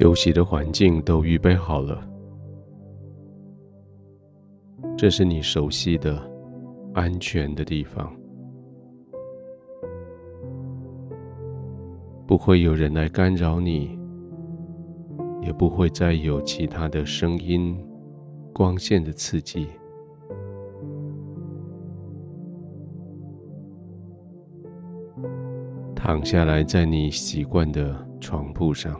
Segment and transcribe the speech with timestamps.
[0.00, 2.02] 休息的环境都预备好了，
[4.96, 6.18] 这是你熟悉的、
[6.94, 8.10] 安全的地方，
[12.26, 13.98] 不会有人来干扰你，
[15.42, 17.78] 也不会再有其他的声音、
[18.54, 19.68] 光线的刺激。
[25.94, 28.98] 躺下来，在你习惯的床铺上。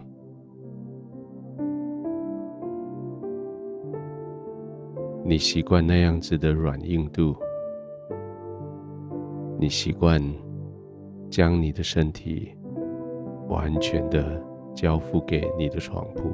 [5.30, 7.36] 你习惯那样子的软硬度，
[9.60, 10.20] 你习惯
[11.30, 12.52] 将你的身体
[13.48, 14.42] 完全的
[14.74, 16.32] 交付给你的床铺，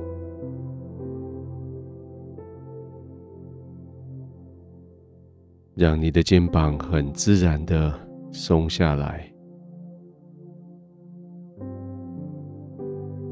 [5.74, 7.92] 让你的肩膀很自然的
[8.32, 9.30] 松下来，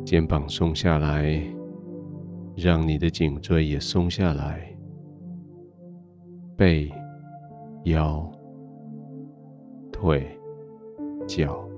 [0.04, 1.42] 肩膀松下来，
[2.54, 4.73] 让你的颈椎也松下来。
[6.56, 6.88] 背、
[7.84, 8.30] 腰、
[9.90, 10.24] 腿、
[11.26, 11.68] 脚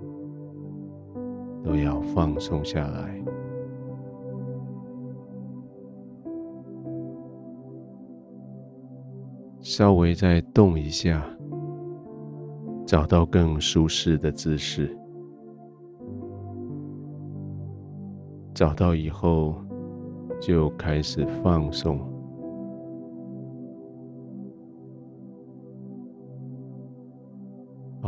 [1.65, 3.25] 都要放松下来，
[9.61, 11.25] 稍微再动一下，
[12.87, 14.95] 找到更舒适的姿势，
[18.53, 19.55] 找到以后
[20.39, 22.16] 就开始放松。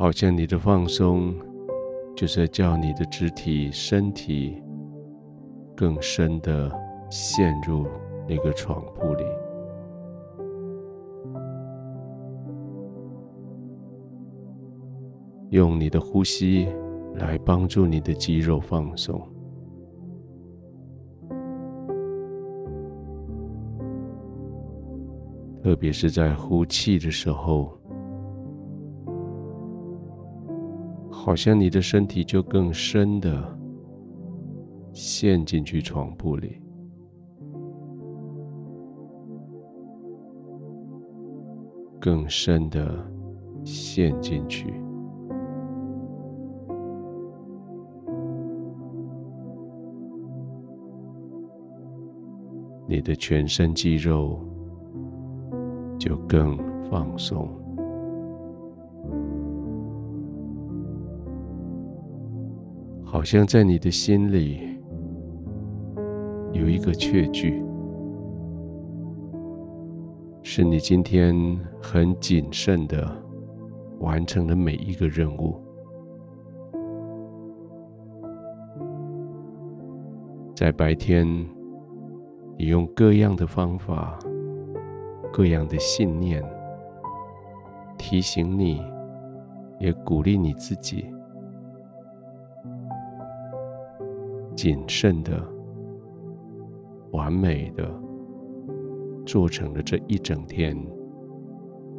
[0.01, 1.35] 好像你的放松，
[2.15, 4.63] 就是叫你的肢体、身体
[5.77, 6.73] 更深的
[7.11, 7.85] 陷入
[8.29, 9.25] 那个床铺里，
[15.51, 16.69] 用你的呼吸
[17.17, 19.21] 来帮助你的肌肉放松，
[25.61, 27.78] 特别是在呼气的时候。
[31.28, 33.59] 好像你的身体就更深的
[34.94, 36.59] 陷进去床铺里，
[42.00, 43.06] 更深的
[43.62, 44.72] 陷进去。
[52.87, 54.41] 你的全身肌肉
[55.99, 56.56] 就更
[56.91, 57.58] 放松。
[63.28, 64.81] 好像在你的心里
[66.55, 67.62] 有一个确据，
[70.43, 71.37] 是你今天
[71.78, 73.06] 很谨慎的
[73.99, 75.62] 完成了每一个任务。
[80.55, 81.27] 在白天，
[82.56, 84.19] 你用各样的方法、
[85.31, 86.43] 各样的信念
[87.99, 88.83] 提醒你，
[89.78, 91.05] 也鼓励你自己。
[94.59, 95.41] 谨慎的、
[97.13, 97.89] 完美的
[99.25, 100.77] 做成了这一整天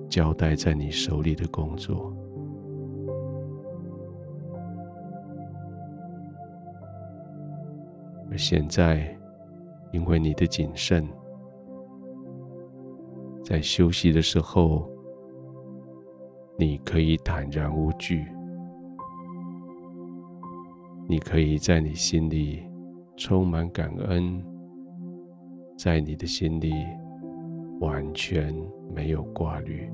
[0.10, 2.14] 交代在你手里的工作，
[8.30, 9.18] 而现在，
[9.94, 11.08] 因为你的谨慎，
[13.42, 14.86] 在休息的时候，
[16.58, 18.28] 你可以坦然无惧。
[21.12, 22.62] 你可以在你心里
[23.18, 24.46] 充满感恩，
[25.76, 26.72] 在你的心里
[27.80, 28.54] 完全
[28.94, 29.92] 没有挂虑。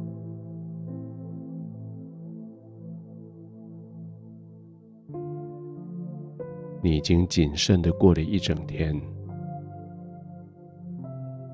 [6.84, 8.94] 你已经谨慎的过了一整天，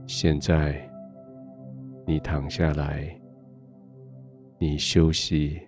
[0.07, 0.81] 现在
[2.07, 3.15] 你躺下来，
[4.57, 5.61] 你休息，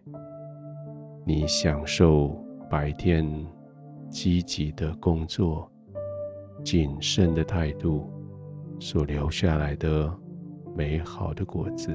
[1.28, 2.36] 你享受
[2.68, 3.24] 白天。
[4.14, 5.68] 积极的工作，
[6.64, 8.08] 谨慎的态度
[8.80, 10.16] 所留下来的
[10.76, 11.92] 美好的果子，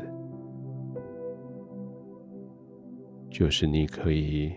[3.30, 4.52] 就是你可以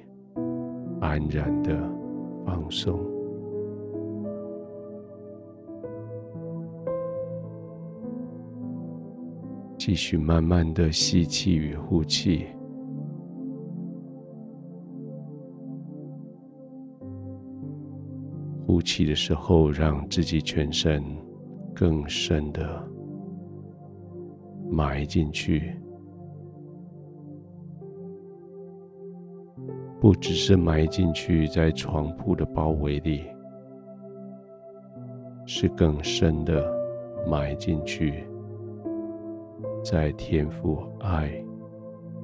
[1.00, 1.88] 安然的
[2.44, 3.00] 放松，
[9.78, 12.48] 继续慢慢的吸气与呼气。
[18.82, 21.04] 呼气的时候，让自己全身
[21.76, 22.84] 更深的
[24.72, 25.80] 埋进去，
[30.00, 33.24] 不只是埋进去在床铺的包围里，
[35.46, 36.66] 是更深的
[37.30, 38.24] 埋进去，
[39.84, 41.32] 在天赋爱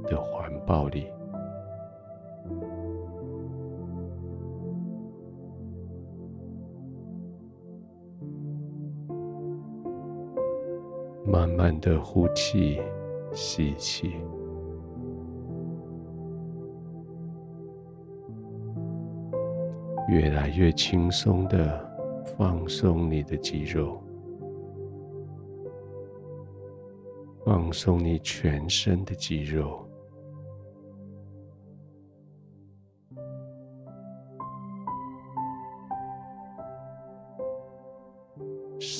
[0.07, 1.05] 的环抱里，
[11.29, 12.79] 慢慢的呼气，
[13.33, 14.13] 吸气。
[20.07, 21.85] 越来越轻松的
[22.23, 24.01] 放松你的肌肉，
[27.43, 29.86] 放松你全身的肌肉，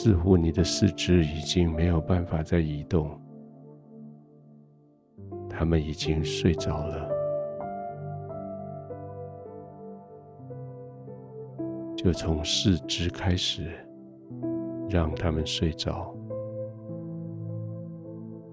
[0.07, 3.19] 似乎你的四肢已经没有办法再移动，
[5.49, 7.09] 他们已经睡着了。
[11.97, 13.69] 就从四肢开始，
[14.87, 16.15] 让他们睡着，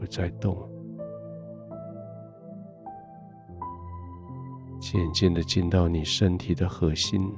[0.00, 0.58] 不再动，
[4.80, 7.32] 渐渐的进到你身体的核心，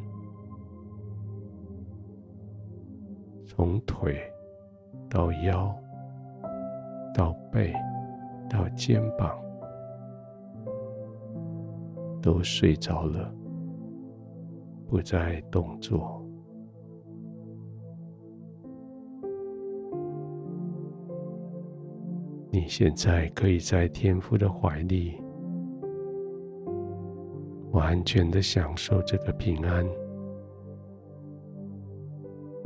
[3.56, 4.20] 从腿
[5.08, 5.74] 到腰，
[7.14, 7.72] 到背，
[8.50, 9.34] 到肩膀，
[12.20, 13.32] 都睡着了。
[14.86, 16.22] 不再动作，
[22.50, 25.18] 你现在可以在天父的怀里，
[27.72, 29.84] 完全的享受这个平安，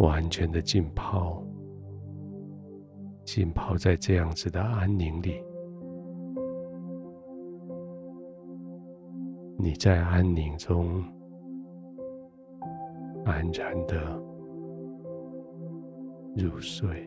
[0.00, 1.42] 完全的浸泡，
[3.24, 5.42] 浸泡在这样子的安宁里。
[9.56, 11.02] 你在安宁中。
[13.26, 14.00] 安然的
[16.34, 17.06] 入睡。